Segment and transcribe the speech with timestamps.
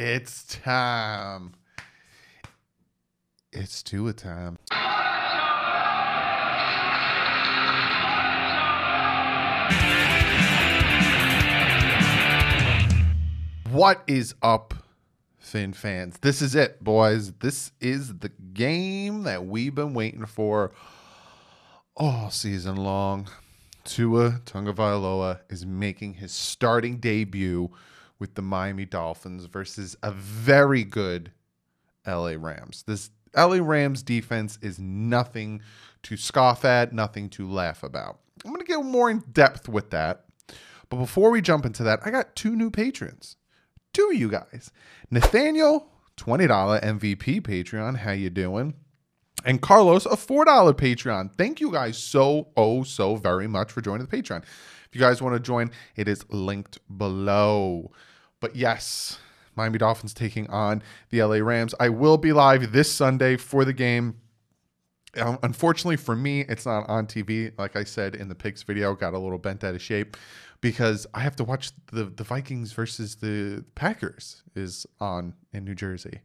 [0.00, 1.54] It's time.
[3.52, 4.56] It's Tua time.
[13.72, 14.72] What is up,
[15.36, 16.18] Fin fans?
[16.20, 17.32] This is it, boys.
[17.40, 20.70] This is the game that we've been waiting for
[21.96, 23.28] all season long.
[23.82, 27.70] Tua Tagovailoa is making his starting debut
[28.18, 31.32] with the Miami Dolphins versus a very good
[32.06, 32.84] LA Rams.
[32.86, 35.62] This LA Rams defense is nothing
[36.04, 38.20] to scoff at, nothing to laugh about.
[38.44, 40.24] I'm going to get more in depth with that.
[40.88, 43.36] But before we jump into that, I got two new patrons.
[43.92, 44.70] Two of you guys.
[45.10, 46.48] Nathaniel, $20
[46.82, 47.98] MVP Patreon.
[47.98, 48.74] How you doing?
[49.44, 50.44] And Carlos, a $4
[50.74, 51.32] Patreon.
[51.36, 54.42] Thank you guys so, oh, so very much for joining the Patreon.
[54.42, 57.92] If you guys want to join, it is linked below.
[58.40, 59.18] But yes,
[59.56, 61.74] Miami Dolphins taking on the LA Rams.
[61.80, 64.16] I will be live this Sunday for the game.
[65.16, 67.52] Um, unfortunately for me, it's not on TV.
[67.58, 70.16] Like I said in the picks video, got a little bent out of shape
[70.60, 75.74] because I have to watch the the Vikings versus the Packers is on in New
[75.74, 76.20] Jersey.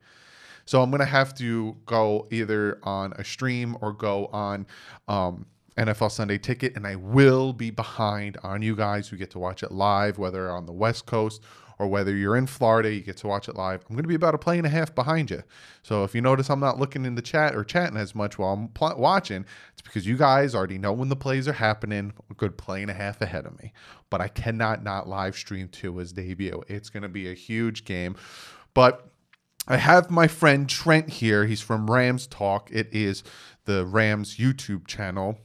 [0.66, 4.67] So I'm gonna have to go either on a stream or go on
[5.08, 5.45] um,
[5.78, 9.64] NFL Sunday Ticket, and I will be behind on you guys who get to watch
[9.64, 11.41] it live, whether on the West Coast
[11.84, 13.84] or whether you're in Florida, you get to watch it live.
[13.89, 15.44] I'm going to be about a play and a half behind you.
[15.81, 18.53] So if you notice I'm not looking in the chat or chatting as much while
[18.53, 22.14] I'm pl- watching, it's because you guys already know when the plays are happening.
[22.31, 23.73] A good play and a half ahead of me.
[24.09, 26.64] But I cannot not live stream to his debut.
[26.70, 28.16] It's going to be a huge game.
[28.73, 29.09] But
[29.68, 31.45] I have my friend Trent here.
[31.45, 32.70] He's from Rams Talk.
[32.72, 33.23] It is
[33.66, 35.38] the Rams YouTube channel.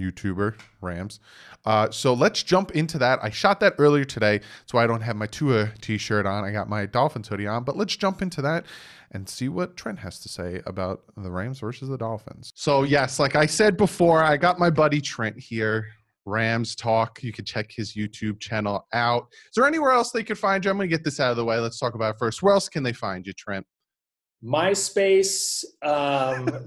[0.00, 1.20] YouTuber Rams.
[1.64, 3.18] Uh, so let's jump into that.
[3.22, 4.38] I shot that earlier today.
[4.38, 6.44] That's why I don't have my Tua t-shirt on.
[6.44, 7.64] I got my Dolphins hoodie on.
[7.64, 8.64] But let's jump into that
[9.12, 12.52] and see what Trent has to say about the Rams versus the Dolphins.
[12.54, 15.86] So yes, like I said before, I got my buddy Trent here.
[16.26, 17.22] Rams Talk.
[17.22, 19.28] You can check his YouTube channel out.
[19.32, 20.70] Is there anywhere else they could find you?
[20.70, 21.58] I'm going to get this out of the way.
[21.58, 22.42] Let's talk about it first.
[22.42, 23.66] Where else can they find you, Trent?
[24.44, 25.64] MySpace.
[25.82, 26.46] Um,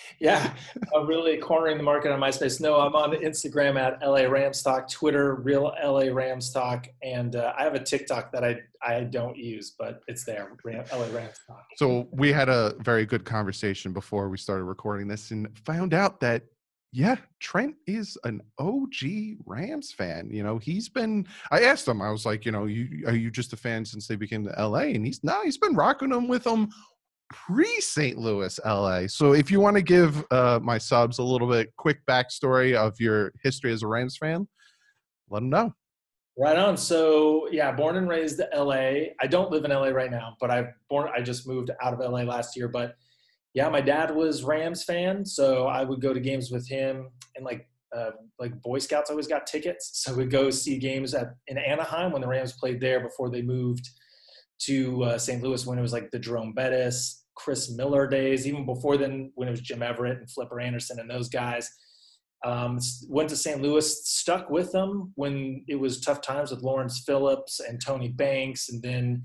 [0.20, 0.54] yeah,
[0.94, 2.60] I'm really cornering the market on MySpace.
[2.60, 7.52] No, I'm on Instagram at LA Rams Talk, Twitter, Real LA Rams Talk, and uh,
[7.58, 11.64] I have a TikTok that I I don't use, but it's there, LA Rams Talk.
[11.76, 16.20] So we had a very good conversation before we started recording this, and found out
[16.20, 16.42] that
[16.92, 20.30] yeah, Trent is an OG Rams fan.
[20.30, 21.26] You know, he's been.
[21.50, 22.00] I asked him.
[22.00, 24.54] I was like, you know, you are you just a fan since they became the
[24.58, 24.90] LA?
[24.94, 26.70] And he's no, he's been rocking them with them
[27.30, 28.18] pre St.
[28.18, 29.06] Louis, LA.
[29.06, 32.98] So if you want to give uh, my subs a little bit quick backstory of
[33.00, 34.48] your history as a Rams fan,
[35.30, 35.74] let them know.
[36.38, 36.76] Right on.
[36.76, 39.10] So yeah, born and raised in LA.
[39.20, 41.10] I don't live in LA right now, but I born.
[41.14, 42.94] I just moved out of LA last year, but
[43.54, 47.44] yeah, my dad was Rams fan, so I would go to games with him, and
[47.44, 51.58] like uh, like Boy Scouts always got tickets, so we'd go see games at in
[51.58, 53.88] Anaheim when the Rams played there before they moved
[54.60, 55.42] to uh, St.
[55.42, 59.48] Louis when it was like the Jerome Bettis, Chris Miller days, even before then when
[59.48, 61.70] it was Jim Everett and Flipper Anderson and those guys.
[62.44, 62.78] Um,
[63.08, 63.60] went to St.
[63.60, 68.68] Louis, stuck with them when it was tough times with Lawrence Phillips and Tony Banks,
[68.68, 69.24] and then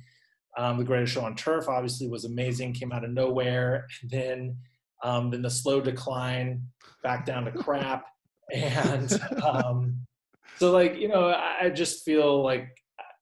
[0.57, 4.57] um, the Greatest Show on Turf obviously was amazing, came out of nowhere, and then
[5.03, 6.63] um, then the slow decline
[7.03, 8.05] back down to crap,
[8.53, 9.97] and um,
[10.57, 12.69] so like you know I just feel like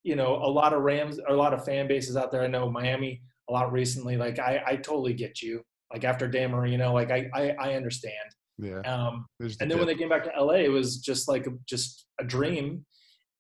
[0.04, 2.44] you know a lot of Rams, a lot of fan bases out there.
[2.44, 4.18] I know Miami a lot recently.
[4.18, 5.62] Like I, I totally get you.
[5.92, 8.14] Like after Dan Marino, like I, I, I understand.
[8.58, 8.80] Yeah.
[8.82, 11.52] Um, the and then when they came back to LA, it was just like a,
[11.68, 12.86] just a dream.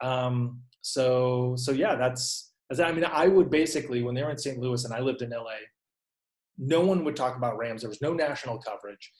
[0.03, 4.57] Um, so so yeah, that's I mean I would basically when they were in St.
[4.57, 5.59] Louis and I lived in LA,
[6.57, 7.81] no one would talk about Rams.
[7.81, 9.11] There was no national coverage,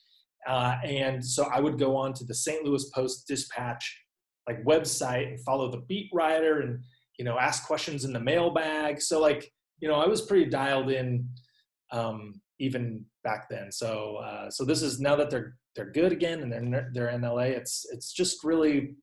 [0.48, 2.66] uh, and so I would go on to the St.
[2.66, 3.98] Louis Post Dispatch
[4.48, 6.80] like website and follow the beat writer and
[7.20, 9.02] you know ask questions in the mailbag.
[9.02, 11.28] So like you know, I was pretty dialed in
[11.92, 13.72] um, even back then.
[13.72, 17.22] So uh, so this is now that they're they're good again and they're they're in
[17.22, 17.50] LA.
[17.60, 18.96] It's it's just really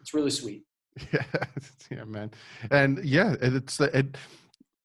[0.00, 0.62] it's really sweet.
[1.12, 1.24] Yeah,
[1.90, 2.30] yeah, man,
[2.70, 4.16] and yeah, it's it.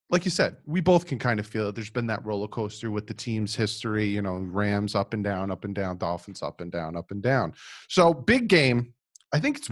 [0.10, 1.76] Like you said, we both can kind of feel it.
[1.76, 4.08] There's been that roller coaster with the team's history.
[4.08, 7.24] You know, Rams up and down, up and down, Dolphins up and down, up and
[7.24, 7.54] down.
[7.88, 8.94] So big game.
[9.34, 9.70] I think it's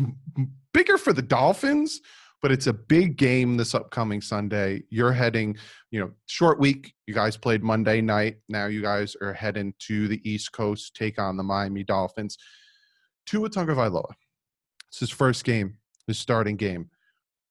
[0.74, 2.00] bigger for the Dolphins
[2.41, 4.83] but it's a big game this upcoming Sunday.
[4.89, 5.57] You're heading,
[5.91, 6.94] you know, short week.
[7.06, 8.38] You guys played Monday night.
[8.47, 12.38] Now you guys are heading to the East Coast, take on the Miami Dolphins.
[13.25, 14.13] Tua Tagovailoa.
[14.88, 15.77] It's his first game,
[16.07, 16.89] his starting game.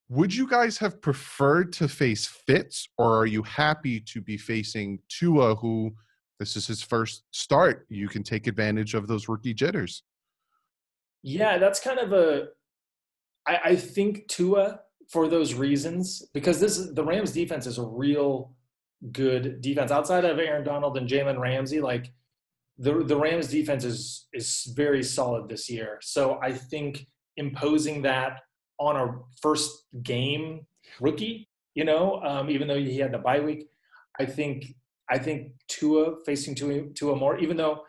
[0.09, 4.99] would you guys have preferred to face Fitz, or are you happy to be facing
[5.09, 5.95] Tua, who
[6.41, 7.87] this is his first start?
[7.91, 10.03] You can take advantage of those rookie jitters.
[11.23, 12.49] Yeah, that's kind of a.
[13.49, 14.81] I, I think Tua
[15.11, 18.53] for those reasons because this is the Rams defense is a real
[19.11, 21.81] good defense outside of Aaron Donald and Jalen Ramsey.
[21.81, 22.13] Like
[22.77, 25.99] the the Rams defense is is very solid this year.
[26.03, 27.07] So I think
[27.37, 28.41] imposing that
[28.79, 29.71] on a first
[30.03, 30.67] game
[31.01, 33.67] rookie, you know, um, even though he had the bye week,
[34.21, 34.67] I think
[35.11, 37.83] I think Tua facing Tua, Tua more, even though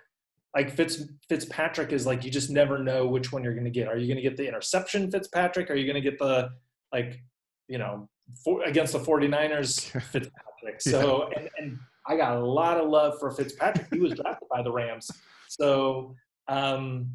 [0.55, 3.87] like Fitz Fitzpatrick is like you just never know which one you're going to get.
[3.87, 5.69] Are you going to get the interception Fitzpatrick?
[5.69, 6.49] Are you going to get the
[6.91, 7.21] like
[7.67, 8.09] you know
[8.43, 10.81] for, against the 49ers Fitzpatrick?
[10.81, 11.39] So yeah.
[11.39, 13.87] and, and I got a lot of love for Fitzpatrick.
[13.91, 15.11] He was drafted by the Rams.
[15.47, 16.15] So
[16.47, 17.11] um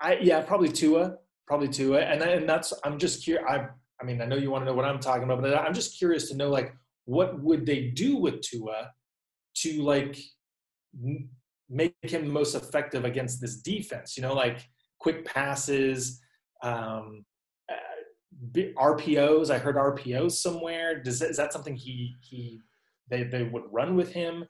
[0.00, 2.00] I yeah, probably Tua, probably Tua.
[2.00, 3.66] And and that's I'm just curious I
[4.00, 5.98] I mean, I know you want to know what I'm talking about, but I'm just
[5.98, 6.72] curious to know like
[7.06, 8.92] what would they do with Tua
[9.56, 10.16] to like
[11.68, 14.16] make him most effective against this defense.
[14.16, 14.66] You know, like
[14.98, 16.20] quick passes,
[16.62, 17.24] um,
[17.70, 19.50] uh, RPOs.
[19.50, 21.02] I heard RPOs somewhere.
[21.02, 22.60] Does is that something he he
[23.08, 24.44] they they would run with him?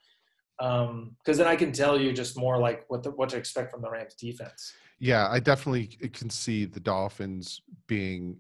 [0.59, 3.71] Because um, then I can tell you just more like what the, what to expect
[3.71, 4.73] from the Rams defense.
[4.99, 8.37] Yeah, I definitely can see the Dolphins being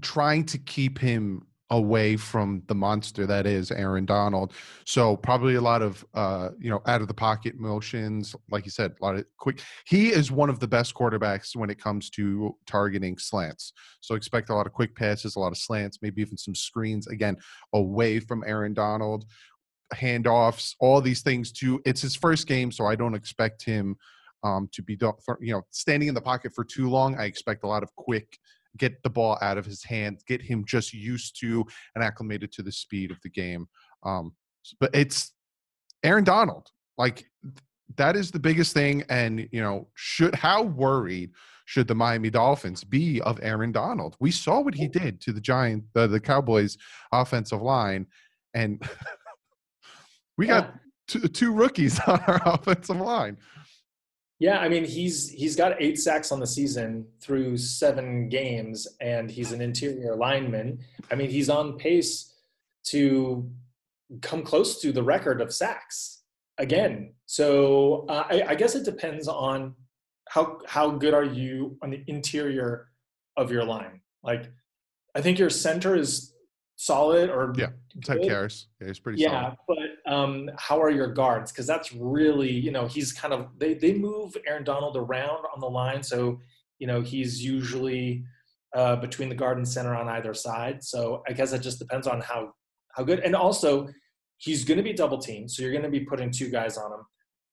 [0.00, 4.52] trying to keep him away from the monster that is Aaron Donald.
[4.84, 8.70] So probably a lot of uh, you know out of the pocket motions, like you
[8.70, 9.62] said, a lot of quick.
[9.86, 13.72] He is one of the best quarterbacks when it comes to targeting slants.
[14.00, 17.06] So expect a lot of quick passes, a lot of slants, maybe even some screens
[17.06, 17.36] again
[17.72, 19.24] away from Aaron Donald,
[19.94, 21.52] handoffs, all these things.
[21.52, 23.96] To it's his first game, so I don't expect him
[24.42, 24.98] um, to be
[25.40, 27.16] you know standing in the pocket for too long.
[27.16, 28.38] I expect a lot of quick
[28.78, 31.64] get the ball out of his hands, get him just used to
[31.94, 33.66] and acclimated to the speed of the game.
[34.04, 34.32] Um,
[34.78, 35.32] but it's
[36.02, 36.68] Aaron Donald.
[36.98, 37.24] Like
[37.96, 39.04] that is the biggest thing.
[39.08, 41.30] And you know, should how worried
[41.64, 44.16] should the Miami Dolphins be of Aaron Donald?
[44.20, 46.76] We saw what he did to the Giant, the, the Cowboys
[47.12, 48.06] offensive line,
[48.54, 48.82] and
[50.36, 50.60] we yeah.
[50.60, 50.74] got
[51.06, 53.36] two, two rookies on our offensive line.
[54.40, 59.30] Yeah, I mean he's he's got eight sacks on the season through seven games, and
[59.30, 60.80] he's an interior lineman.
[61.10, 62.34] I mean he's on pace
[62.86, 63.48] to
[64.22, 66.22] come close to the record of sacks
[66.56, 67.12] again.
[67.26, 69.74] So uh, I, I guess it depends on
[70.30, 72.88] how how good are you on the interior
[73.36, 74.00] of your line.
[74.22, 74.50] Like
[75.14, 76.34] I think your center is
[76.76, 77.68] solid or yeah,
[78.02, 78.66] Ted Karras.
[78.80, 79.56] Yeah, he's pretty yeah, solid.
[79.68, 79.78] but
[80.10, 81.52] um, how are your guards?
[81.52, 85.60] Because that's really you know he's kind of they they move Aaron Donald around on
[85.60, 86.40] the line, so
[86.80, 88.24] you know he's usually
[88.74, 90.82] uh, between the guard and center on either side.
[90.82, 92.52] So I guess it just depends on how
[92.96, 93.88] how good, and also
[94.38, 96.92] he's going to be double teamed, so you're going to be putting two guys on
[96.92, 97.06] him,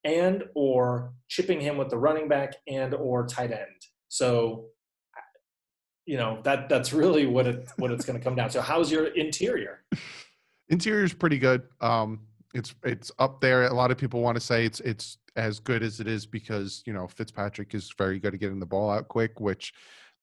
[0.03, 3.81] and or chipping him with the running back and or tight end.
[4.09, 4.65] So
[6.07, 8.63] you know that that's really what it what it's going to come down to.
[8.63, 9.83] How's your interior?
[10.69, 11.63] Interior is pretty good.
[11.79, 13.63] Um, it's it's up there.
[13.63, 16.81] A lot of people want to say it's it's as good as it is because
[16.85, 19.73] you know Fitzpatrick is very good at getting the ball out quick, which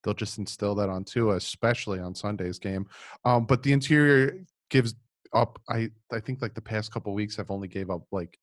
[0.03, 2.87] they'll just instill that on Tua, especially on Sunday's game.
[3.25, 4.95] Um, but the interior gives
[5.33, 5.61] up.
[5.69, 8.39] I I think like the past couple weeks, I've only gave up like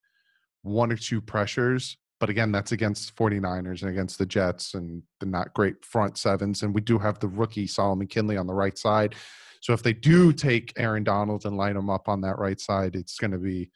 [0.62, 5.26] one or two pressures but again, that's against 49ers and against the Jets and the
[5.26, 6.62] not great front sevens.
[6.62, 9.16] And we do have the rookie Solomon Kindley on the right side.
[9.62, 12.96] So if they do take Aaron Donald and line him up on that right side,
[12.96, 13.70] it's going to be,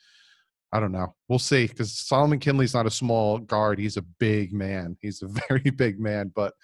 [0.72, 1.14] I don't know.
[1.28, 3.78] We'll see because Solomon Kindley's not a small guard.
[3.78, 4.96] He's a big man.
[5.00, 6.32] He's a very big man.
[6.34, 6.54] But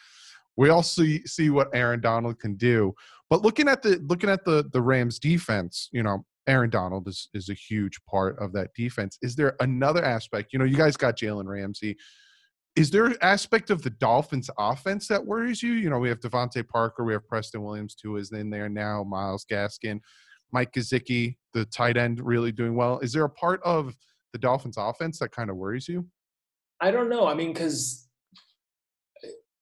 [0.57, 2.95] we also see what Aaron Donald can do.
[3.31, 7.29] But looking at the looking at the the Rams defense, you know, Aaron Donald is
[7.33, 9.19] is a huge part of that defense.
[9.23, 10.52] Is there another aspect?
[10.52, 11.97] You know, you guys got Jalen Ramsey.
[12.75, 15.73] Is there an aspect of the Dolphins offense that worries you?
[15.73, 19.05] You know, we have DeVante Parker, we have Preston Williams too is in there now,
[19.05, 20.00] Myles Gaskin,
[20.52, 22.99] Mike Gesicki, the tight end really doing well.
[23.00, 23.95] Is there a part of
[24.33, 26.07] the Dolphins offense that kind of worries you?
[26.81, 27.26] I don't know.
[27.26, 28.09] I mean, because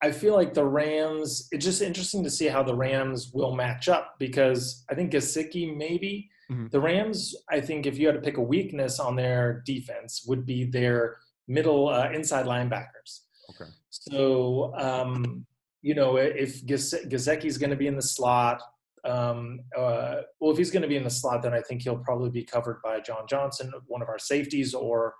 [0.02, 3.88] I feel like the Rams, it's just interesting to see how the Rams will match
[3.88, 6.66] up because I think Gesicki maybe Mm-hmm.
[6.72, 10.44] The Rams, I think, if you had to pick a weakness on their defense, would
[10.44, 11.18] be their
[11.50, 13.22] middle uh, inside linebackers.
[13.50, 13.70] Okay.
[13.90, 15.44] So, um,
[15.82, 18.62] you know, if is going to be in the slot,
[19.04, 21.98] um, uh, well, if he's going to be in the slot, then I think he'll
[21.98, 25.14] probably be covered by John Johnson, one of our safeties, or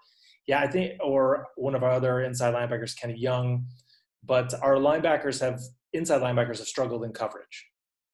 [0.47, 3.67] yeah, I think, or one of our other inside linebackers, Kenny Young.
[4.23, 5.61] But our linebackers have
[5.93, 7.67] inside linebackers have struggled in coverage.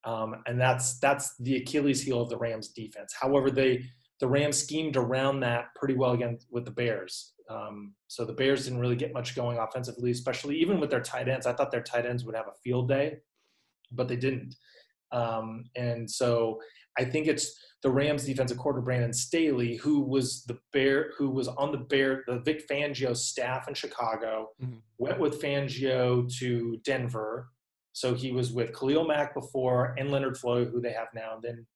[0.05, 3.13] Um, and that's that's the Achilles heel of the Rams defense.
[3.19, 3.83] However, they
[4.19, 7.33] the Rams schemed around that pretty well again with the Bears.
[7.49, 11.29] Um, so the Bears didn't really get much going offensively, especially even with their tight
[11.29, 11.45] ends.
[11.45, 13.17] I thought their tight ends would have a field day,
[13.91, 14.55] but they didn't.
[15.11, 16.59] Um, and so
[16.97, 21.47] I think it's the Rams defensive coordinator Brandon Staley, who was the Bear, who was
[21.47, 24.77] on the Bear, the Vic Fangio staff in Chicago, mm-hmm.
[24.97, 27.49] went with Fangio to Denver.
[27.93, 31.43] So he was with Khalil Mack before and Leonard Floyd, who they have now, and
[31.43, 31.67] then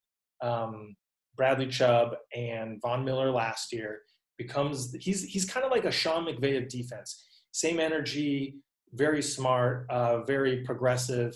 [0.42, 0.96] um,
[1.36, 4.02] Bradley Chubb and Von Miller last year.
[4.38, 7.28] Becomes he's he's kind of like a Sean McVay of defense.
[7.52, 8.56] Same energy,
[8.94, 11.36] very smart, uh, very progressive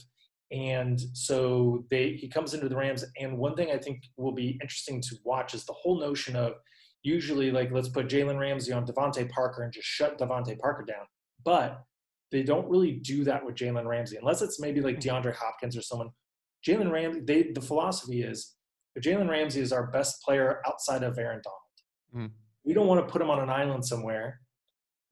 [0.52, 3.04] and so they he comes into the Rams.
[3.20, 6.54] And one thing I think will be interesting to watch is the whole notion of
[7.04, 11.06] usually like let's put Jalen Ramsey on DeVante Parker and just shut DeVante Parker down.
[11.44, 11.84] But
[12.32, 15.82] they don't really do that with Jalen Ramsey unless it's maybe like DeAndre Hopkins or
[15.82, 16.10] someone.
[16.68, 18.56] Jalen Ramsey, they the philosophy is
[19.00, 22.30] Jalen Ramsey is our best player outside of Aaron Donald.
[22.30, 22.34] Mm.
[22.64, 24.40] We don't want to put him on an island somewhere.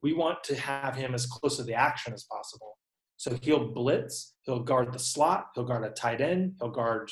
[0.02, 2.78] We want to have him as close to the action as possible.
[3.18, 7.10] So he'll blitz, he'll guard the slot, he'll guard a tight end, he'll guard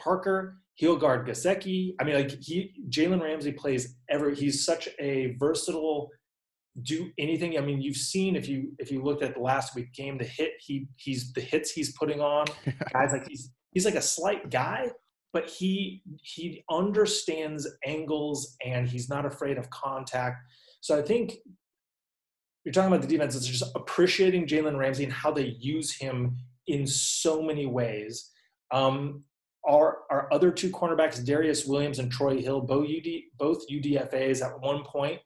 [0.00, 1.94] Parker, he'll guard Gesicki.
[2.00, 4.30] I mean, like he Jalen Ramsey plays ever.
[4.30, 6.08] He's such a versatile.
[6.82, 7.58] Do anything.
[7.58, 10.24] I mean, you've seen if you if you looked at the last week game, the
[10.24, 12.46] hit he he's the hits he's putting on
[12.92, 14.88] guys like he's he's like a slight guy,
[15.32, 20.42] but he he understands angles and he's not afraid of contact.
[20.80, 21.34] So I think
[22.64, 26.36] you're talking about the defense, it's just appreciating Jalen Ramsey and how they use him
[26.66, 28.30] in so many ways.
[28.70, 29.24] Um,
[29.68, 33.08] our, our other two cornerbacks, Darious Williams and Troy Hill, both, UD,
[33.38, 35.20] both UDFAs at one point,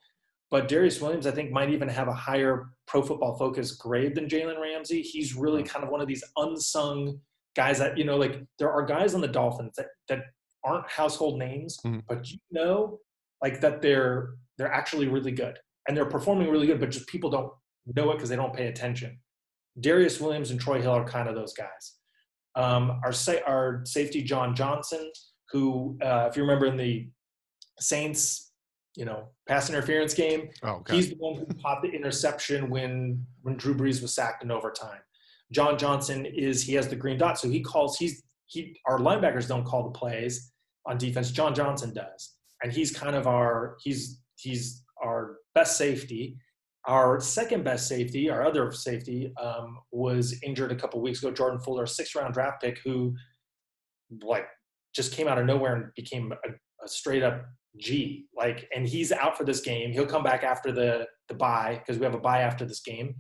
[0.51, 4.29] but Darious Williams, I think, might even have a higher pro football focus grade than
[4.29, 5.03] Jalen Ramsey.
[5.03, 5.69] He's really hmm.
[5.69, 7.21] kind of one of these unsung
[7.55, 10.21] guys that, you know, like there are guys on the Dolphins that, that
[10.65, 12.01] aren't household names, mm-hmm.
[12.09, 12.99] but you know,
[13.43, 15.59] like that they're they're actually really good
[15.89, 17.53] and they're performing really good, but just people don't
[17.95, 19.19] know it because they don't pay attention.
[19.81, 21.95] Darious Williams and Troy Hill are kind of those guys.
[22.55, 25.11] Um, our, sa- our safety John Johnson,
[25.51, 27.09] who, uh, if you remember in the
[27.81, 28.53] Saints,
[28.97, 33.57] you know, pass interference game, oh, he's the one who caught the interception when when
[33.57, 35.01] Drew Brees was sacked in overtime.
[35.55, 37.97] John Johnson is he has the green dot, so he calls.
[37.97, 40.53] He's he our linebackers don't call the plays
[40.87, 41.31] on defense.
[41.31, 46.37] John Johnson does, and he's kind of our he's he's our best safety.
[46.87, 51.31] Our second best safety, our other safety, um, was injured a couple weeks ago.
[51.33, 53.15] Jordan Fuller, six round draft pick, who
[54.23, 54.47] like
[54.95, 56.49] just came out of nowhere and became a,
[56.85, 57.47] a straight up
[57.79, 58.27] G.
[58.37, 59.93] Like, and he's out for this game.
[59.93, 63.15] He'll come back after the the bye because we have a bye after this game.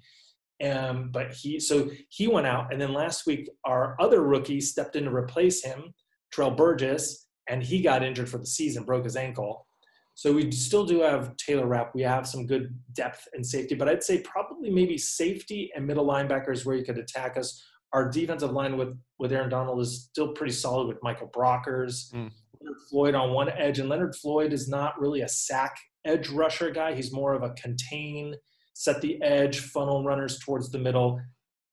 [0.62, 4.96] Um, but he so he went out, and then last week our other rookie stepped
[4.96, 5.92] in to replace him,
[6.34, 9.66] Trell Burgess, and he got injured for the season, broke his ankle.
[10.14, 11.90] So we still do have Taylor Rapp.
[11.92, 16.06] We have some good depth and safety, but I'd say probably maybe safety and middle
[16.06, 17.62] linebackers where you could attack us.
[17.92, 22.30] Our defensive line with with Aaron Donald is still pretty solid with Michael Brockers, mm.
[22.60, 26.70] Leonard Floyd on one edge, and Leonard Floyd is not really a sack edge rusher
[26.70, 26.94] guy.
[26.94, 28.34] He's more of a contain,
[28.74, 31.20] set the edge, funnel runners towards the middle,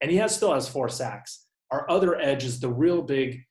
[0.00, 1.46] and he has still has four sacks.
[1.70, 3.42] Our other edge is the real big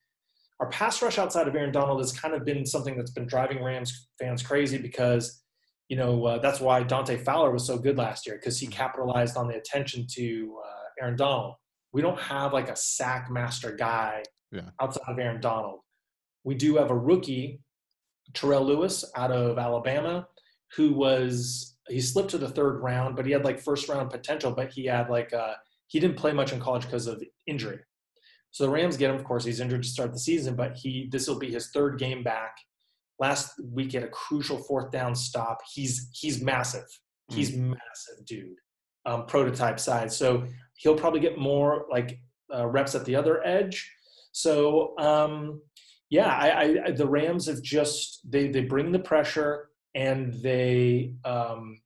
[0.61, 3.63] our pass rush outside of Aaron Donald has kind of been something that's been driving
[3.63, 5.41] Rams fans crazy because,
[5.89, 9.37] you know, uh, that's why Dante Fowler was so good last year because he capitalized
[9.37, 11.55] on the attention to uh, Aaron Donald.
[11.93, 14.69] We don't have like a sack master guy yeah.
[14.79, 15.79] outside of Aaron Donald.
[16.43, 17.59] We do have a rookie,
[18.35, 20.27] Terrell Lewis, out of Alabama,
[20.75, 24.51] who was he slipped to the third round, but he had like first round potential,
[24.51, 25.53] but he had like uh,
[25.87, 27.79] he didn't play much in college because of injury.
[28.51, 29.15] So the Rams get him.
[29.15, 31.99] Of course, he's injured to start the season, but he this will be his third
[31.99, 32.55] game back.
[33.19, 35.59] Last week at a crucial fourth down stop.
[35.73, 36.87] He's he's massive.
[37.29, 37.69] He's mm.
[37.69, 38.57] massive, dude.
[39.05, 40.15] Um, prototype size.
[40.17, 40.45] So
[40.75, 42.19] he'll probably get more like
[42.53, 43.89] uh, reps at the other edge.
[44.31, 45.61] So um,
[46.09, 51.79] yeah, I, I, the Rams have just they they bring the pressure and they um,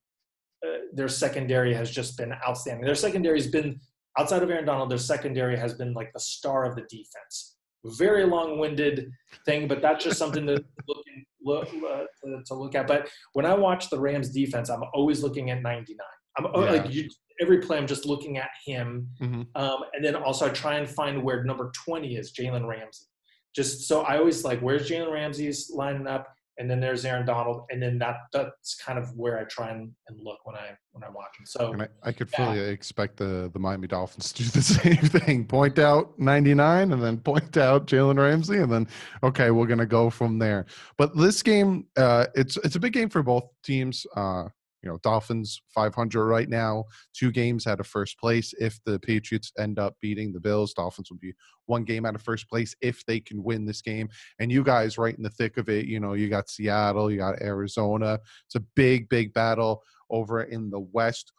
[0.66, 2.86] uh, their secondary has just been outstanding.
[2.86, 3.80] Their secondary has been
[4.18, 7.58] outside of Aaron Donald, their secondary has been like the star of the defense.
[7.84, 9.12] Very long-winded
[9.46, 11.06] thing, but that's just something to look,
[11.44, 12.88] look uh, to, to, look at.
[12.88, 15.98] But when I watch the Rams defense, I'm always looking at 99.
[16.38, 16.72] I'm yeah.
[16.72, 17.08] like you,
[17.40, 19.44] every play, I'm just looking at him, mm-hmm.
[19.56, 23.06] um, and then also I try and find where number 20 is, Jalen Ramsey.
[23.56, 26.35] Just so I always like, where's Jalen Ramsey's lining up?
[26.58, 29.92] And then there's Aaron Donald, and then that that's kind of where I try and,
[30.08, 31.46] and look when I when I'm watching.
[31.46, 34.98] So and I, I could fully expect the the Miami Dolphins to do the same
[34.98, 38.88] thing: point out 99, and then point out Jalen Ramsey, and then
[39.24, 40.66] okay, we're gonna go from there.
[40.98, 44.06] But this game, uh, it's it's a big game for both teams.
[44.16, 44.46] Uh,
[44.86, 48.54] you know, Dolphins 500 right now, two games out of first place.
[48.60, 51.34] If the Patriots end up beating the Bills, Dolphins will be
[51.65, 54.08] one game out of first place if they can win this game.
[54.39, 57.18] And you guys, right in the thick of it, you know, you got Seattle, you
[57.18, 58.20] got Arizona.
[58.46, 61.34] It's a big, big battle over in the West.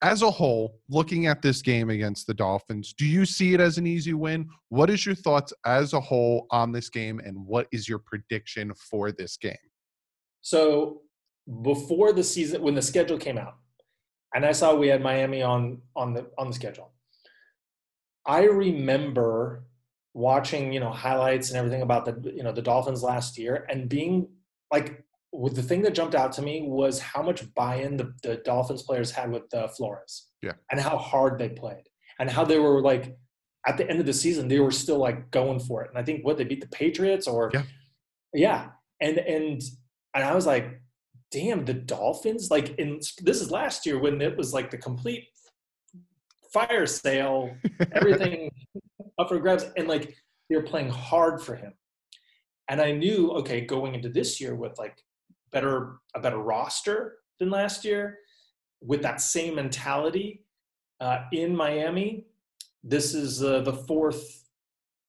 [0.00, 3.78] As a whole, looking at this game against the Dolphins, do you see it as
[3.78, 4.48] an easy win?
[4.68, 8.72] What is your thoughts as a whole on this game, and what is your prediction
[8.74, 9.54] for this game?
[10.40, 11.02] So
[11.62, 13.56] before the season when the schedule came out,
[14.34, 16.92] and I saw we had Miami on on the on the schedule.
[18.24, 19.64] I remember
[20.14, 23.88] watching, you know, highlights and everything about the you know the Dolphins last year and
[23.88, 24.28] being
[24.70, 28.36] like with the thing that jumped out to me was how much buy-in the, the
[28.44, 30.28] Dolphins players had with uh, Flores.
[30.42, 30.52] Yeah.
[30.70, 31.84] And how hard they played.
[32.18, 33.16] And how they were like
[33.66, 35.88] at the end of the season they were still like going for it.
[35.88, 37.62] And I think what they beat the Patriots or Yeah.
[38.34, 38.68] Yeah.
[39.00, 39.62] And and
[40.14, 40.81] and I was like
[41.32, 45.24] damn, the Dolphins, like in this is last year when it was like the complete
[46.52, 47.56] fire sale,
[47.92, 48.52] everything
[49.18, 50.14] up for grabs, and like
[50.48, 51.72] they're playing hard for him.
[52.68, 54.96] And I knew, okay, going into this year with like
[55.50, 58.18] better a better roster than last year,
[58.80, 60.44] with that same mentality
[61.00, 62.26] uh, in Miami,
[62.84, 64.44] this is uh, the fourth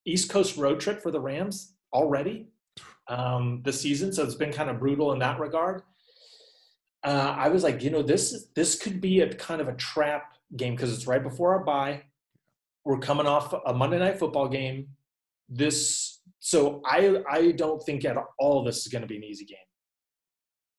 [0.05, 2.47] East Coast road trip for the Rams already
[3.09, 4.13] um, this season.
[4.13, 5.83] So it's been kind of brutal in that regard
[7.03, 10.37] uh, I was like, you know, this this could be a kind of a trap
[10.55, 12.03] game because it's right before our bye.
[12.85, 14.87] We're coming off a Monday night football game.
[15.49, 19.45] This so I I don't think at all this is going to be an easy
[19.45, 19.57] game.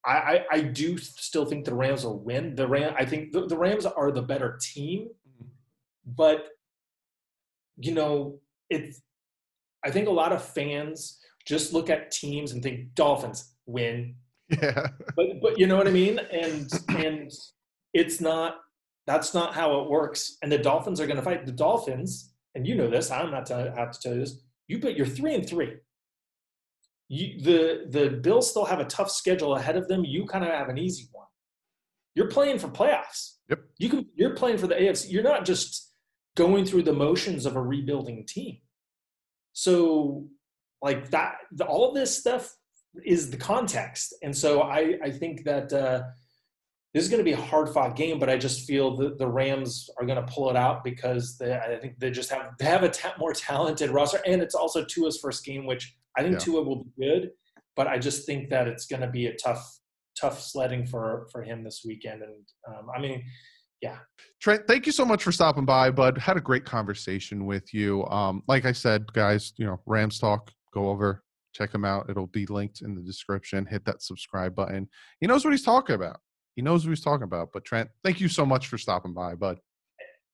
[0.07, 2.55] I, I, I do still think the Rams will win.
[2.55, 5.09] The Ram I think the, the Rams are the better team,
[6.07, 6.49] but
[7.77, 8.41] you know
[8.71, 9.03] it's.
[9.85, 14.15] I think a lot of fans just look at teams and think Dolphins win,
[14.49, 14.89] yeah.
[15.17, 16.19] But but you know what I mean?
[16.19, 17.31] And and
[17.93, 18.57] it's not
[19.07, 20.39] that's not how it works.
[20.43, 23.11] And the Dolphins are going to fight the Dolphins, and you know this.
[23.11, 24.41] I'm not to have to tell you this.
[24.69, 25.75] You but you're three and three.
[27.09, 30.05] You, the the Bills still have a tough schedule ahead of them.
[30.05, 31.27] You kind of have an easy one.
[32.15, 33.37] You're playing for playoffs.
[33.51, 33.61] Yep.
[33.79, 34.07] You can.
[34.15, 35.11] You're playing for the AFC.
[35.11, 35.93] You're not just
[36.37, 38.59] going through the motions of a rebuilding team.
[39.53, 40.27] So,
[40.83, 42.55] like that, the, all of this stuff
[43.05, 44.15] is the context.
[44.23, 46.03] And so I, I think that uh,
[46.93, 49.27] this is going to be a hard fought game, but I just feel that the
[49.27, 52.67] Rams are going to pull it out because they, I think they just have they
[52.67, 56.35] have a ta- more talented roster, and it's also Tua's first game, which I think
[56.35, 56.39] yeah.
[56.39, 57.31] Tua will be good,
[57.75, 59.79] but I just think that it's going to be a tough
[60.17, 62.23] tough sledding for for him this weekend.
[62.23, 63.25] And um, I mean,
[63.83, 63.97] yeah.
[64.41, 66.17] Trent, thank you so much for stopping by, bud.
[66.17, 68.07] Had a great conversation with you.
[68.07, 70.53] Um, like I said, guys, you know, Rams talk.
[70.73, 71.24] Go over
[71.55, 72.11] Check him out.
[72.11, 73.65] It'll be linked in the description.
[73.65, 74.89] Hit that subscribe button.
[75.21, 76.21] He knows what he's talking about.
[76.57, 77.51] He knows what he's talking about.
[77.53, 79.59] But Trent, thank you so much for stopping by, bud.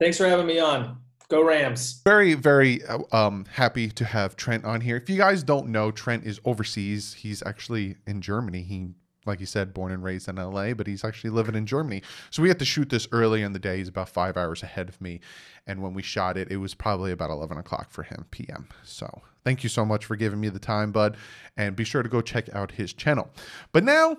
[0.00, 0.98] Thanks for having me on.
[1.28, 2.00] Go Rams.
[2.04, 4.96] Very, very uh, um, happy to have Trent on here.
[4.96, 7.14] If you guys don't know, Trent is overseas.
[7.14, 8.62] He's actually in Germany.
[8.62, 8.88] He
[9.26, 12.02] like he said, born and raised in LA, but he's actually living in Germany.
[12.30, 13.78] So we had to shoot this early in the day.
[13.78, 15.20] He's about five hours ahead of me.
[15.66, 18.68] And when we shot it, it was probably about 11 o'clock for him PM.
[18.82, 21.16] So thank you so much for giving me the time, bud.
[21.56, 23.30] And be sure to go check out his channel.
[23.72, 24.16] But now,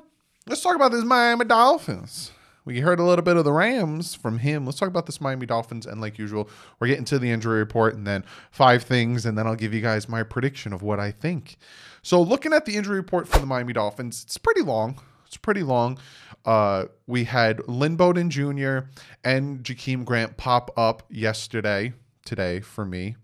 [0.48, 2.32] let's talk about this Miami Dolphins.
[2.64, 4.66] We heard a little bit of the Rams from him.
[4.66, 5.86] Let's talk about this Miami Dolphins.
[5.86, 9.26] And like usual, we're getting to the injury report and then five things.
[9.26, 11.58] And then I'll give you guys my prediction of what I think.
[12.04, 15.00] So looking at the injury report for the Miami Dolphins, it's pretty long.
[15.26, 15.98] It's pretty long.
[16.46, 18.80] Uh, we had Lynn Bowden Jr.
[19.24, 21.94] and Jakeem Grant pop up yesterday,
[22.26, 23.16] today for me.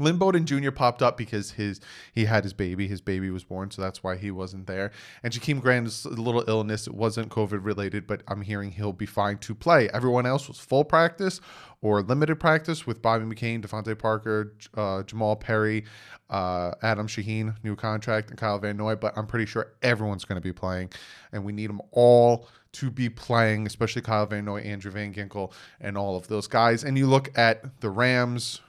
[0.00, 0.70] Lynn Bowden Jr.
[0.70, 1.80] popped up because his
[2.12, 2.88] he had his baby.
[2.88, 4.90] His baby was born, so that's why he wasn't there.
[5.22, 6.86] And Jakeem Grant's little illness.
[6.86, 9.88] It wasn't COVID related, but I'm hearing he'll be fine to play.
[9.90, 11.40] Everyone else was full practice
[11.82, 15.84] or limited practice with Bobby McCain, DeVante Parker, uh, Jamal Perry,
[16.28, 18.94] uh, Adam Shaheen, new contract, and Kyle Van Noy.
[18.94, 20.90] But I'm pretty sure everyone's going to be playing,
[21.32, 25.52] and we need them all to be playing, especially Kyle Van Noy, Andrew Van Ginkel,
[25.80, 26.84] and all of those guys.
[26.84, 28.60] And you look at the Rams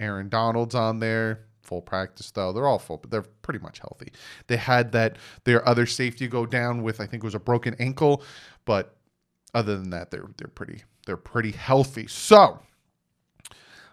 [0.00, 1.46] Aaron Donald's on there.
[1.62, 2.52] Full practice though.
[2.52, 4.12] They're all full, but they're pretty much healthy.
[4.48, 7.76] They had that their other safety go down with I think it was a broken
[7.78, 8.24] ankle,
[8.64, 8.96] but
[9.54, 12.06] other than that, they're they're pretty they're pretty healthy.
[12.06, 12.60] So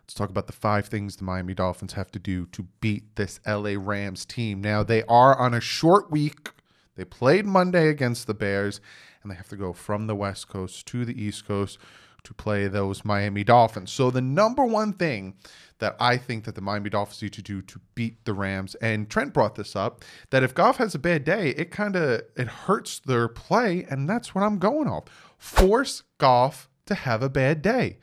[0.01, 3.39] let's talk about the five things the Miami Dolphins have to do to beat this
[3.45, 4.61] LA Rams team.
[4.61, 6.51] Now they are on a short week.
[6.95, 8.81] They played Monday against the Bears,
[9.21, 11.77] and they have to go from the West Coast to the East Coast
[12.27, 13.91] to play those Miami Dolphins.
[13.91, 15.35] So the number one thing
[15.79, 19.09] that I think that the Miami Dolphins need to do to beat the Rams, and
[19.09, 22.47] Trent brought this up, that if Goff has a bad day, it kind of it
[22.47, 25.05] hurts their play, and that's what I'm going off.
[25.37, 27.97] Force Goff to have a bad day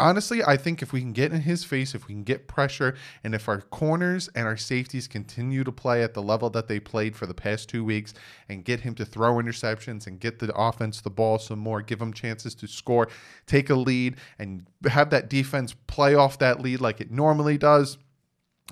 [0.00, 2.96] honestly, I think if we can get in his face, if we can get pressure,
[3.22, 6.80] and if our corners and our safeties continue to play at the level that they
[6.80, 8.14] played for the past two weeks
[8.48, 12.00] and get him to throw interceptions and get the offense the ball some more, give
[12.00, 13.08] him chances to score,
[13.46, 17.98] take a lead, and have that defense play off that lead like it normally does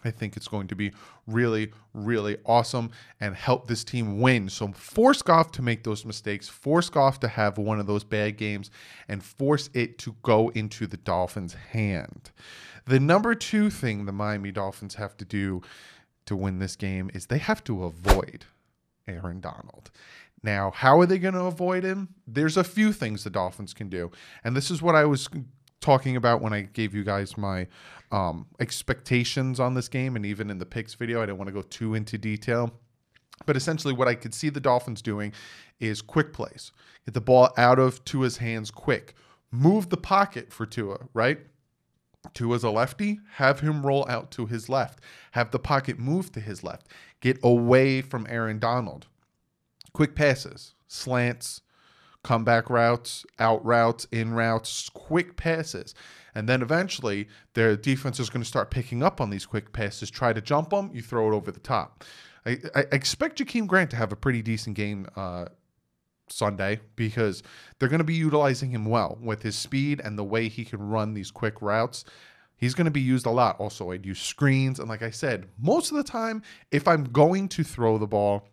[0.04, 0.92] I think it's going to be
[1.26, 4.48] really, really awesome and help this team win.
[4.48, 8.36] So force Goff to make those mistakes, force Goff to have one of those bad
[8.36, 8.70] games,
[9.08, 12.30] and force it to go into the Dolphins' hand.
[12.86, 15.62] The number two thing the Miami Dolphins have to do
[16.26, 18.44] to win this game is they have to avoid
[19.06, 19.90] Aaron Donald.
[20.42, 22.14] Now, how are they going to avoid him?
[22.26, 24.10] There's a few things the Dolphins can do.
[24.44, 25.28] And this is what I was
[25.80, 27.66] talking about when I gave you guys my
[28.10, 31.54] um, expectations on this game, and even in the picks video, I didn't want to
[31.54, 32.72] go too into detail.
[33.46, 35.32] But essentially, what I could see the Dolphins doing
[35.80, 36.72] is quick plays.
[37.04, 39.14] Get the ball out of Tua's hands quick.
[39.50, 41.38] Move the pocket for Tua, right?
[42.34, 45.00] Tua's a lefty, have him roll out to his left.
[45.32, 46.88] Have the pocket move to his left.
[47.20, 49.06] Get away from Aaron Donald.
[49.92, 51.62] Quick passes, slants,
[52.24, 55.94] comeback routes, out routes, in routes, quick passes.
[56.34, 60.10] And then eventually their defense is going to start picking up on these quick passes,
[60.10, 62.04] try to jump them, you throw it over the top.
[62.46, 65.46] I, I expect Jakeem Grant to have a pretty decent game uh,
[66.28, 67.42] Sunday because
[67.78, 70.88] they're going to be utilizing him well with his speed and the way he can
[70.88, 72.04] run these quick routes.
[72.56, 73.60] He's going to be used a lot.
[73.60, 74.80] Also, I'd use screens.
[74.80, 78.48] And like I said, most of the time, if I'm going to throw the ball,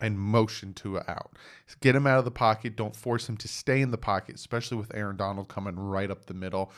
[0.00, 1.32] and motion Tua out.
[1.80, 2.76] Get him out of the pocket.
[2.76, 6.26] Don't force him to stay in the pocket, especially with Aaron Donald coming right up
[6.26, 6.72] the middle.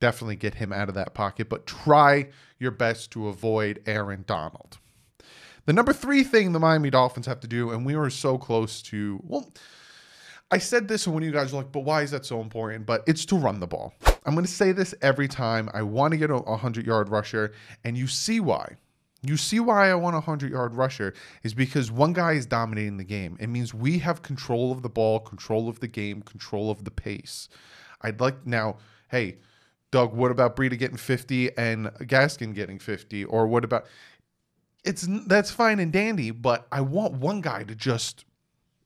[0.00, 4.78] Definitely get him out of that pocket, but try your best to avoid Aaron Donald.
[5.66, 8.82] The number three thing the Miami Dolphins have to do, and we were so close
[8.82, 9.50] to, well,
[10.50, 12.84] I said this when you guys were like, but why is that so important?
[12.86, 13.94] But it's to run the ball.
[14.26, 15.70] I'm going to say this every time.
[15.72, 18.76] I want to get a 100 yard rusher, and you see why.
[19.26, 22.98] You see why I want a 100 yard rusher is because one guy is dominating
[22.98, 23.36] the game.
[23.40, 26.90] It means we have control of the ball, control of the game, control of the
[26.90, 27.48] pace.
[28.02, 28.76] I'd like now,
[29.08, 29.38] hey,
[29.90, 33.24] Doug, what about Breida getting 50 and Gaskin getting 50?
[33.24, 33.86] Or what about
[34.84, 38.26] it's that's fine and dandy, but I want one guy to just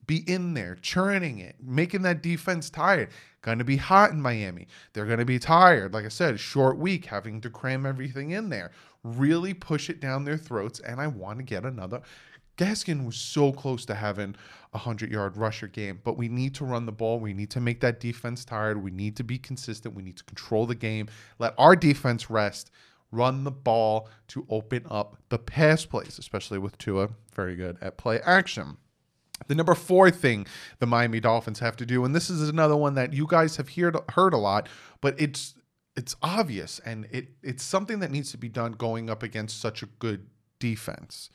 [0.07, 3.11] be in there, churning it, making that defense tired.
[3.43, 4.67] Going to be hot in Miami.
[4.93, 5.95] They're going to be tired.
[5.95, 10.25] Like I said, short week, having to cram everything in there really push it down
[10.25, 12.03] their throats, and I want to get another.
[12.57, 14.35] Gaskin was so close to having
[14.75, 17.21] a 100 yard rusher game, but we need to run the ball.
[17.21, 18.83] We need to make that defense tired.
[18.83, 19.95] We need to be consistent.
[19.95, 21.09] We need to control the game.
[21.39, 22.71] Let our defense rest.
[23.11, 27.97] Run the ball to open up the pass plays, especially with Tua, very good at
[27.97, 28.77] play action.
[29.47, 30.47] The number four thing
[30.79, 33.71] the Miami Dolphins have to do, and this is another one that you guys have
[33.71, 34.69] heard, heard a lot,
[35.01, 35.55] but it's
[35.99, 39.83] it's obvious and it it's something that needs to be done going up against such
[39.83, 40.29] a good
[40.61, 41.29] defense.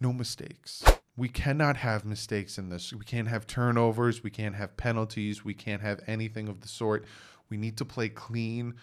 [0.00, 0.82] No mistakes.
[1.16, 2.92] We cannot have mistakes in this.
[2.92, 7.04] We can't have turnovers, we can't have penalties, we can't have anything of the sort.
[7.48, 8.74] We need to play clean,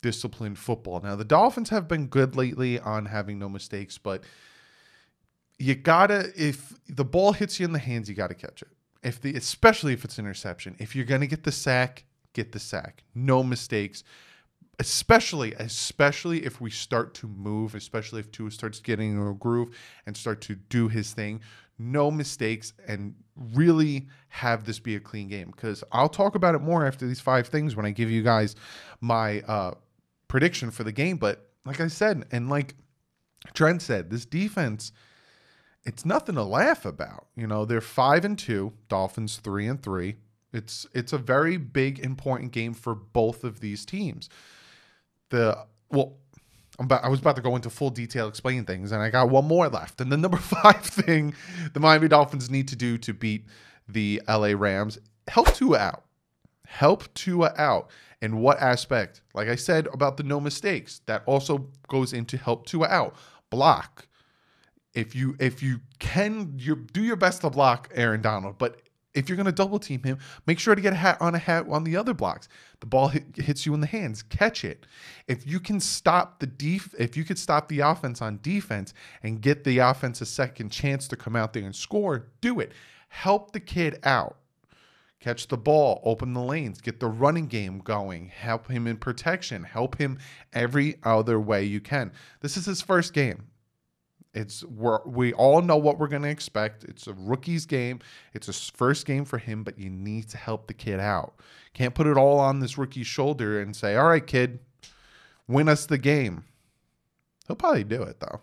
[0.00, 1.00] disciplined football.
[1.02, 4.24] Now, the Dolphins have been good lately on having no mistakes, but
[5.58, 8.68] you gotta if the ball hits you in the hands, you gotta catch it.
[9.02, 10.76] If the especially if it's interception.
[10.78, 12.04] If you're gonna get the sack,
[12.34, 13.02] get the sack.
[13.14, 14.04] No mistakes.
[14.78, 19.74] Especially, especially if we start to move, especially if Tua starts getting in a groove
[20.04, 21.40] and start to do his thing.
[21.78, 23.14] No mistakes and
[23.54, 25.50] really have this be a clean game.
[25.50, 28.56] Because I'll talk about it more after these five things when I give you guys
[29.00, 29.74] my uh,
[30.28, 31.16] prediction for the game.
[31.16, 32.74] But like I said, and like
[33.54, 34.92] Trent said, this defense
[35.84, 37.26] it's nothing to laugh about.
[37.36, 40.16] You know, they're five and two, Dolphins three and three.
[40.54, 44.28] It's it's a very big important game for both of these teams.
[45.30, 45.58] The
[45.90, 46.16] well,
[46.78, 49.46] about, i was about to go into full detail explaining things, and I got one
[49.46, 50.00] more left.
[50.00, 51.34] And the number five thing
[51.72, 53.46] the Miami Dolphins need to do to beat
[53.88, 56.04] the LA Rams help Tua out.
[56.66, 57.90] Help Tua out.
[58.22, 59.20] In what aspect?
[59.34, 63.16] Like I said about the no mistakes, that also goes into help Tua out.
[63.50, 64.08] Block.
[64.94, 68.80] If you if you can, you do your best to block Aaron Donald, but
[69.14, 71.38] if you're going to double team him, make sure to get a hat on a
[71.38, 72.48] hat on the other blocks.
[72.80, 74.86] The ball hit, hits you in the hands, catch it.
[75.28, 79.40] If you can stop the def- if you could stop the offense on defense and
[79.40, 82.72] get the offense a second chance to come out there and score, do it.
[83.08, 84.36] Help the kid out.
[85.20, 89.62] Catch the ball, open the lanes, get the running game going, help him in protection,
[89.62, 90.18] help him
[90.52, 92.12] every other way you can.
[92.40, 93.46] This is his first game.
[94.34, 96.84] It's we we all know what we're going to expect.
[96.84, 98.00] It's a rookie's game.
[98.32, 101.34] It's a first game for him, but you need to help the kid out.
[101.72, 104.58] Can't put it all on this rookie's shoulder and say, "All right, kid,
[105.46, 106.44] win us the game."
[107.46, 108.40] He'll probably do it though.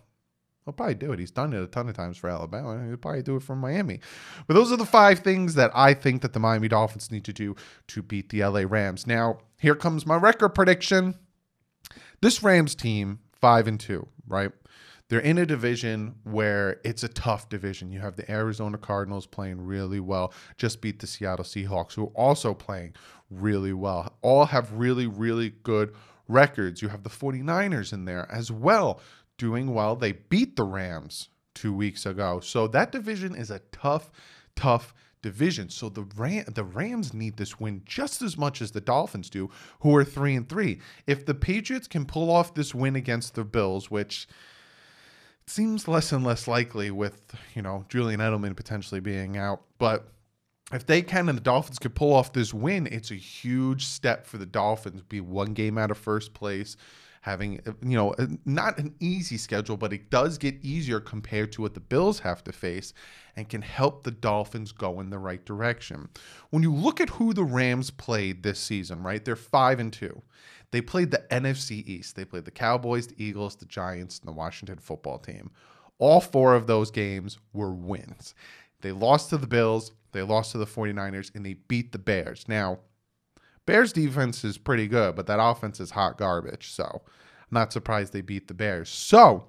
[0.65, 1.19] He'll probably do it.
[1.19, 2.85] He's done it a ton of times for Alabama.
[2.87, 3.99] He'll probably do it for Miami.
[4.47, 7.33] But those are the five things that I think that the Miami Dolphins need to
[7.33, 7.55] do
[7.87, 9.07] to beat the LA Rams.
[9.07, 11.15] Now, here comes my record prediction.
[12.21, 14.51] This Rams team, five and two, right?
[15.11, 17.91] They're in a division where it's a tough division.
[17.91, 22.15] You have the Arizona Cardinals playing really well, just beat the Seattle Seahawks, who are
[22.15, 22.93] also playing
[23.29, 24.15] really well.
[24.21, 25.93] All have really, really good
[26.29, 26.81] records.
[26.81, 29.01] You have the 49ers in there as well,
[29.37, 29.97] doing well.
[29.97, 32.39] They beat the Rams two weeks ago.
[32.39, 34.11] So that division is a tough,
[34.55, 35.69] tough division.
[35.69, 39.49] So the Ram, the Rams need this win just as much as the Dolphins do,
[39.81, 40.79] who are three and three.
[41.05, 44.25] If the Patriots can pull off this win against the Bills, which
[45.51, 49.61] seems less and less likely with, you know, Julian Edelman potentially being out.
[49.77, 50.07] But
[50.71, 54.25] if they can and the Dolphins could pull off this win, it's a huge step
[54.25, 55.01] for the Dolphins.
[55.01, 56.77] Be one game out of first place,
[57.21, 61.73] having, you know, not an easy schedule, but it does get easier compared to what
[61.73, 62.93] the Bills have to face
[63.35, 66.09] and can help the Dolphins go in the right direction.
[66.49, 69.23] When you look at who the Rams played this season, right?
[69.23, 70.21] They're 5 and 2.
[70.71, 72.15] They played the NFC East.
[72.15, 75.51] They played the Cowboys, the Eagles, the Giants, and the Washington football team.
[75.99, 78.33] All four of those games were wins.
[78.81, 82.45] They lost to the Bills, they lost to the 49ers, and they beat the Bears.
[82.47, 82.79] Now,
[83.65, 86.71] Bears defense is pretty good, but that offense is hot garbage.
[86.71, 88.89] So I'm not surprised they beat the Bears.
[88.89, 89.47] So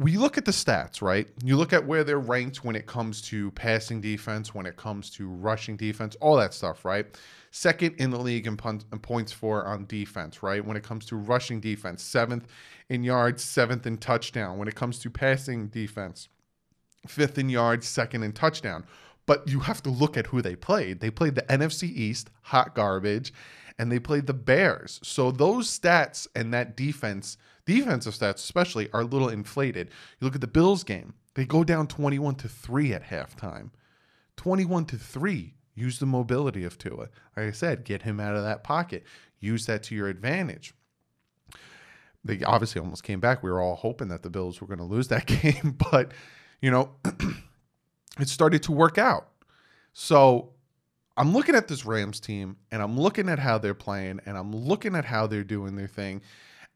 [0.00, 1.28] we look at the stats, right?
[1.44, 5.10] You look at where they're ranked when it comes to passing defense, when it comes
[5.10, 7.04] to rushing defense, all that stuff, right?
[7.50, 10.64] Second in the league in, pun- in points for on defense, right?
[10.64, 12.46] When it comes to rushing defense, seventh
[12.88, 14.56] in yards, seventh in touchdown.
[14.56, 16.28] When it comes to passing defense,
[17.06, 18.86] fifth in yards, second in touchdown.
[19.26, 21.00] But you have to look at who they played.
[21.00, 23.34] They played the NFC East, hot garbage,
[23.78, 24.98] and they played the Bears.
[25.02, 29.88] So those stats and that defense, defensive stats especially, are a little inflated.
[30.18, 33.70] You look at the Bills game, they go down 21 to 3 at halftime.
[34.36, 35.54] 21 to 3.
[35.74, 37.08] Use the mobility of Tua.
[37.36, 39.04] Like I said, get him out of that pocket.
[39.38, 40.74] Use that to your advantage.
[42.24, 43.42] They obviously almost came back.
[43.42, 46.12] We were all hoping that the Bills were going to lose that game, but
[46.60, 46.90] you know,
[48.20, 49.28] it started to work out.
[49.92, 50.50] So
[51.16, 54.54] I'm looking at this Rams team and I'm looking at how they're playing and I'm
[54.54, 56.22] looking at how they're doing their thing.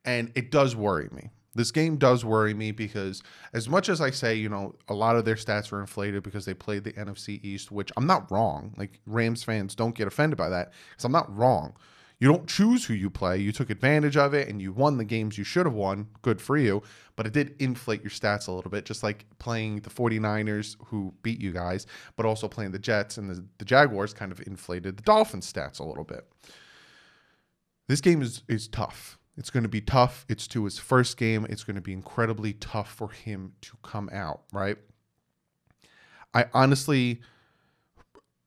[0.05, 1.31] And it does worry me.
[1.55, 5.15] This game does worry me because, as much as I say, you know, a lot
[5.17, 8.75] of their stats are inflated because they played the NFC East, which I'm not wrong.
[8.77, 11.75] Like, Rams fans don't get offended by that because I'm not wrong.
[12.21, 13.39] You don't choose who you play.
[13.39, 16.09] You took advantage of it and you won the games you should have won.
[16.23, 16.83] Good for you.
[17.17, 21.13] But it did inflate your stats a little bit, just like playing the 49ers who
[21.23, 21.87] beat you guys,
[22.17, 25.81] but also playing the Jets and the, the Jaguars kind of inflated the Dolphins stats
[25.81, 26.27] a little bit.
[27.89, 29.19] This game is, is tough.
[29.37, 30.25] It's going to be tough.
[30.29, 31.47] It's Tua's first game.
[31.49, 34.77] It's going to be incredibly tough for him to come out, right?
[36.33, 37.21] I honestly,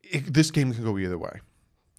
[0.04, 1.40] it, this game can go either way.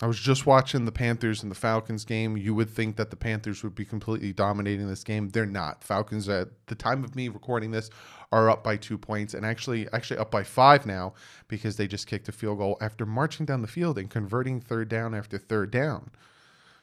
[0.00, 2.36] I was just watching the Panthers and the Falcons game.
[2.36, 5.28] You would think that the Panthers would be completely dominating this game.
[5.30, 5.82] They're not.
[5.82, 7.90] Falcons at the time of me recording this
[8.30, 11.14] are up by 2 points and actually actually up by 5 now
[11.48, 14.88] because they just kicked a field goal after marching down the field and converting third
[14.88, 16.10] down after third down.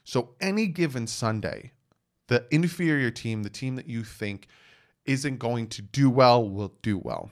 [0.03, 1.71] So any given Sunday,
[2.27, 4.47] the inferior team, the team that you think
[5.05, 7.29] isn't going to do well will do well.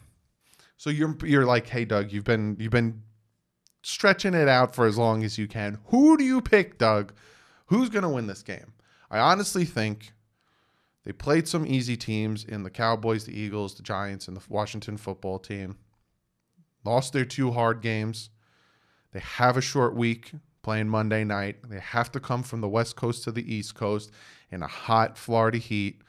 [0.78, 3.02] So you're you're like, "Hey Doug, you've been you've been
[3.84, 5.78] stretching it out for as long as you can.
[5.88, 7.14] Who do you pick, Doug?
[7.68, 8.74] Who's going to win this game?
[9.12, 10.14] I honestly think
[11.06, 14.98] they played some easy teams in the Cowboys, the Eagles, the Giants, and the Washington
[14.98, 15.78] football team.
[16.86, 18.30] Lost their two hard games.
[19.12, 20.32] They have a short week
[20.64, 21.58] playing Monday night.
[21.70, 24.12] They have to come from the West Coast to the East Coast
[24.52, 26.02] in a hot Florida heat.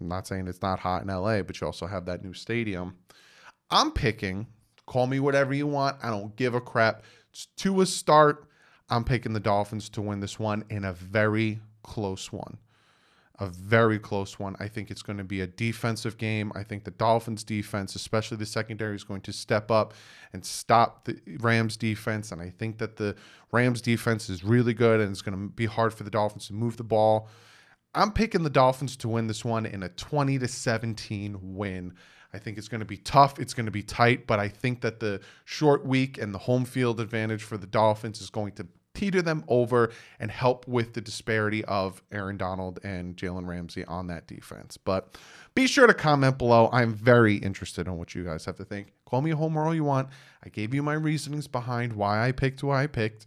[0.00, 2.96] I'm not saying it's not hot in LA, but you also have that new stadium.
[3.70, 4.46] I'm picking
[4.86, 5.96] Call me whatever you want.
[6.02, 7.04] I don't give a crap.
[7.30, 8.46] It's Tua start.
[8.90, 12.58] I'm picking the Dolphins to win this one in a very close one.
[13.40, 14.54] A very close one.
[14.60, 16.52] I think it's going to be a defensive game.
[16.54, 19.94] I think the Dolphins defense, especially the secondary, is going to step up
[20.32, 22.30] and stop the Rams defense.
[22.30, 23.16] And I think that the
[23.50, 26.54] Rams defense is really good and it's going to be hard for the Dolphins to
[26.54, 27.28] move the ball.
[27.94, 31.94] I'm picking the Dolphins to win this one in a 20 to 17 win.
[32.32, 33.38] I think it's going to be tough.
[33.38, 36.64] It's going to be tight, but I think that the short week and the home
[36.64, 41.00] field advantage for the Dolphins is going to teeter them over and help with the
[41.00, 44.76] disparity of Aaron Donald and Jalen Ramsey on that defense.
[44.76, 45.16] But
[45.54, 46.70] be sure to comment below.
[46.72, 48.92] I'm very interested in what you guys have to think.
[49.04, 50.08] Call me a homer all you want.
[50.44, 53.26] I gave you my reasonings behind why I picked who I picked.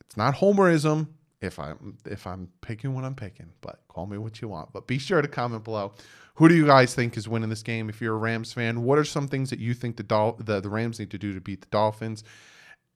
[0.00, 1.08] It's not homerism
[1.40, 4.72] if I'm if I'm picking what I'm picking, but call me what you want.
[4.72, 5.92] But be sure to comment below.
[6.36, 7.88] Who do you guys think is winning this game?
[7.88, 10.60] If you're a Rams fan, what are some things that you think the Dol- the,
[10.60, 12.24] the Rams need to do to beat the Dolphins?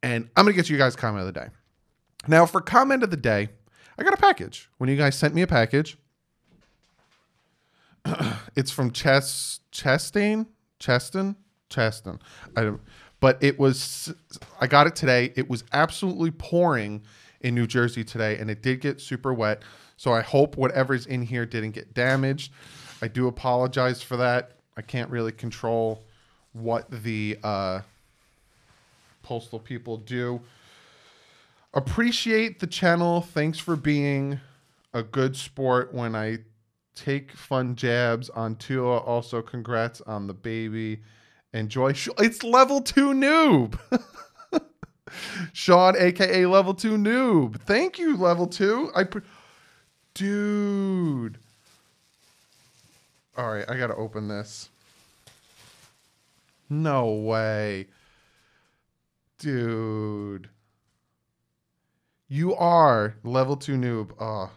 [0.02, 1.48] And I'm gonna get you guys comment of the day.
[2.28, 3.48] Now, for comment of the day,
[3.98, 4.68] I got a package.
[4.78, 5.96] When you guys sent me a package,
[8.56, 10.46] it's from Chess Chastain,
[10.78, 11.36] Cheston,
[11.68, 12.20] Cheston.
[12.56, 12.80] I don't,
[13.20, 14.12] but it was.
[14.60, 15.32] I got it today.
[15.36, 17.02] It was absolutely pouring
[17.40, 19.62] in New Jersey today, and it did get super wet.
[19.96, 22.52] So I hope whatever's in here didn't get damaged.
[23.02, 24.52] I do apologize for that.
[24.76, 26.04] I can't really control
[26.52, 27.80] what the uh,
[29.22, 30.40] postal people do
[31.74, 33.20] appreciate the channel.
[33.20, 34.40] Thanks for being
[34.92, 36.38] a good sport when I
[36.94, 38.98] take fun jabs on Tua.
[38.98, 41.02] Also, congrats on the baby.
[41.52, 41.92] Enjoy.
[42.18, 43.78] It's level two noob.
[45.52, 47.60] Sean, aka level two noob.
[47.62, 48.90] Thank you, level two.
[48.94, 49.22] I, pre-
[50.14, 51.38] dude.
[53.36, 54.68] All right, I gotta open this.
[56.68, 57.88] No way,
[59.38, 60.48] dude.
[62.32, 64.12] You are level two noob.
[64.20, 64.52] Oh,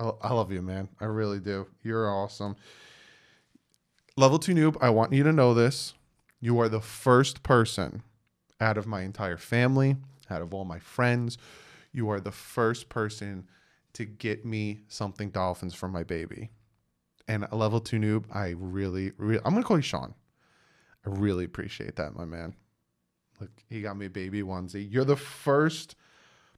[0.00, 0.88] I, love you, man.
[0.98, 1.66] I really do.
[1.82, 2.56] You're awesome.
[4.16, 5.92] Level two noob, I want you to know this.
[6.40, 8.02] You are the first person
[8.58, 9.96] out of my entire family,
[10.30, 11.36] out of all my friends.
[11.92, 13.50] You are the first person
[13.92, 16.52] to get me something Dolphins for my baby.
[17.28, 20.14] And a level two noob, I really, really, I'm to call you Sean.
[21.04, 22.54] I really appreciate that, my man.
[23.42, 24.90] Look, he got me a baby onesie.
[24.90, 25.96] You're the first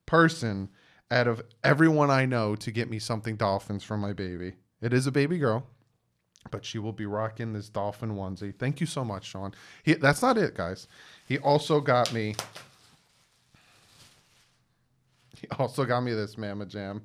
[0.06, 0.70] person
[1.10, 4.54] out of everyone I know to get me something Dolphins for my baby.
[4.80, 5.66] It is a baby girl,
[6.50, 8.56] but she will be rocking this Dolphin onesie.
[8.56, 9.54] Thank you so much, Sean.
[9.82, 10.88] He, that's not it, guys.
[11.26, 12.34] He also got me.
[15.40, 17.02] He also got me this Mama Jam.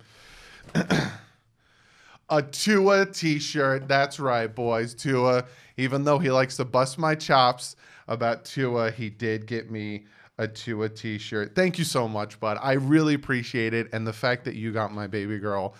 [2.29, 3.87] a Tua t-shirt.
[3.87, 4.95] That's right, boys.
[4.95, 5.45] Tua,
[5.77, 7.75] even though he likes to bust my chops
[8.07, 10.05] about Tua, he did get me
[10.41, 11.56] a Tua t-shirt.
[11.56, 12.58] Thank you so much, bud.
[12.62, 13.88] I really appreciate it.
[13.93, 15.75] And the fact that you got my baby girl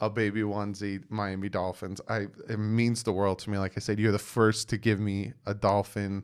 [0.00, 2.00] a baby onesie Miami Dolphins.
[2.08, 3.58] I it means the world to me.
[3.58, 6.22] Like I said, you're the first to give me a dolphin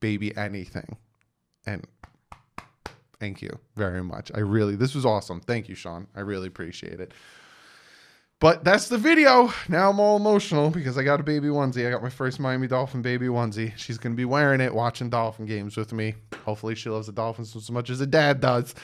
[0.00, 0.96] baby anything.
[1.66, 1.86] And
[3.20, 4.32] thank you very much.
[4.34, 5.40] I really this was awesome.
[5.40, 6.08] Thank you, Sean.
[6.16, 7.12] I really appreciate it.
[8.42, 9.52] But that's the video.
[9.68, 11.86] Now I'm all emotional because I got a baby onesie.
[11.86, 13.72] I got my first Miami Dolphin baby onesie.
[13.76, 16.16] She's going to be wearing it, watching Dolphin games with me.
[16.44, 18.74] Hopefully, she loves the Dolphins as much as a dad does.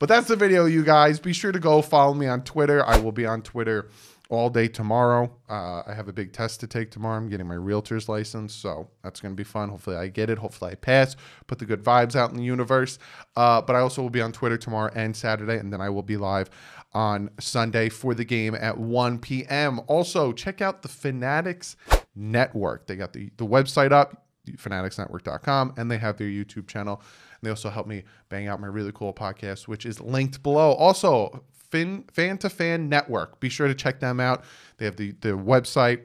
[0.00, 1.20] But that's the video, you guys.
[1.20, 2.84] Be sure to go follow me on Twitter.
[2.84, 3.88] I will be on Twitter
[4.28, 5.30] all day tomorrow.
[5.48, 7.16] Uh, I have a big test to take tomorrow.
[7.16, 9.68] I'm getting my realtor's license, so that's going to be fun.
[9.68, 10.38] Hopefully, I get it.
[10.38, 11.16] Hopefully, I pass.
[11.46, 12.98] Put the good vibes out in the universe.
[13.36, 16.02] Uh, but I also will be on Twitter tomorrow and Saturday, and then I will
[16.02, 16.50] be live
[16.92, 19.80] on Sunday for the game at 1 p.m.
[19.86, 21.76] Also, check out the Fanatics
[22.14, 22.86] Network.
[22.86, 27.02] They got the, the website up, fanaticsnetwork.com, and they have their YouTube channel.
[27.40, 30.72] And they also help me bang out my really cool podcast, which is linked below.
[30.72, 31.44] Also,
[31.76, 33.40] fin, Fan to Fan Network.
[33.40, 34.44] Be sure to check them out.
[34.78, 36.02] They have the, the website,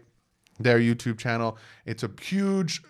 [0.59, 1.57] their YouTube channel.
[1.85, 2.81] It's a huge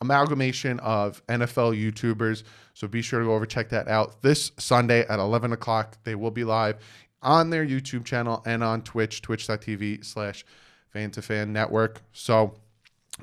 [0.00, 2.44] amalgamation of NFL YouTubers.
[2.74, 5.96] So be sure to go over check that out this Sunday at 11 o'clock.
[6.04, 6.76] They will be live
[7.22, 10.44] on their YouTube channel and on Twitch, twitch.tv slash
[10.92, 12.02] fan to fan network.
[12.12, 12.54] So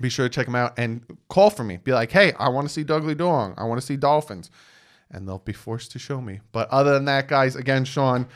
[0.01, 1.77] be sure to check them out and call for me.
[1.77, 3.53] Be like, hey, I want to see Dougley Dong.
[3.57, 4.51] I want to see Dolphins.
[5.11, 6.41] And they'll be forced to show me.
[6.51, 8.27] But other than that, guys, again, Sean,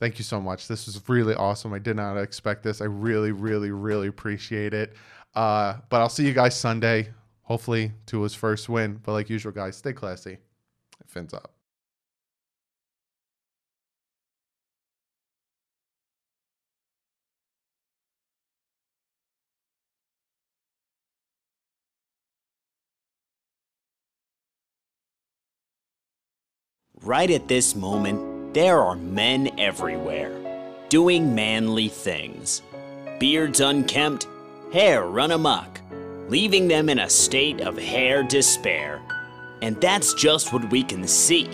[0.00, 0.66] thank you so much.
[0.66, 1.72] This was really awesome.
[1.72, 2.80] I did not expect this.
[2.80, 4.96] I really, really, really appreciate it.
[5.34, 7.10] Uh, but I'll see you guys Sunday.
[7.42, 9.00] Hopefully to his first win.
[9.04, 10.38] But like usual, guys, stay classy.
[11.06, 11.52] Fins up.
[27.02, 30.32] Right at this moment, there are men everywhere,
[30.88, 32.62] doing manly things.
[33.20, 34.26] beards unkempt,
[34.72, 35.80] hair run amok,
[36.28, 39.00] leaving them in a state of hair despair.
[39.62, 41.48] And that's just what we can see.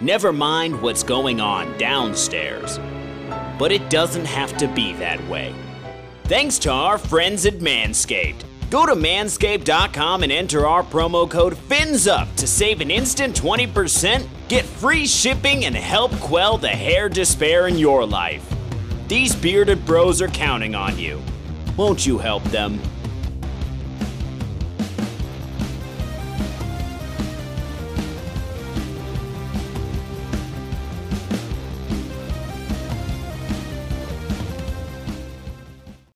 [0.00, 2.78] Never mind what's going on downstairs.
[3.58, 5.54] But it doesn't have to be that way.
[6.24, 8.42] Thanks to our friends at Manscaped.
[8.70, 14.66] Go to manscaped.com and enter our promo code FINSUP to save an instant 20%, get
[14.66, 18.46] free shipping, and help quell the hair despair in your life.
[19.08, 21.22] These bearded bros are counting on you.
[21.78, 22.78] Won't you help them?